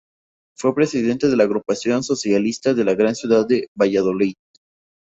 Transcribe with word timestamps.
Fue 0.57 0.73
presidente 0.73 1.27
de 1.27 1.35
la 1.37 1.43
Agrupación 1.43 2.01
Socialista 2.01 2.73
de 2.73 2.83
Gran 2.95 3.13
Ciudad 3.13 3.45
de 3.47 3.67
Valladolid. 3.77 4.33